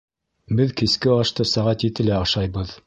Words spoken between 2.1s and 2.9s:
ашайбыҙ.